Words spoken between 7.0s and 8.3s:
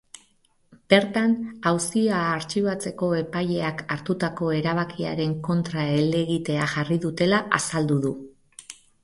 dutela azaldu du.